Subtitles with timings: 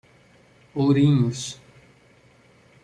[0.75, 1.61] Ourinhos